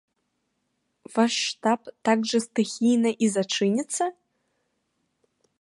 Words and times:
Ваш 1.17 1.33
штаб 1.49 1.81
так 2.09 2.19
жа 2.31 2.39
стыхійна 2.47 3.09
і 3.27 3.33
зачыніцца? 3.37 4.03